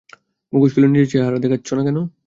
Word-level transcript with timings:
মুখোশ 0.53 0.71
খুলে 0.73 0.87
নিজের 0.87 1.09
চেহারা 1.11 1.37
দেখাচ্ছ 1.43 1.67
না 1.77 1.83
কেন? 1.87 1.97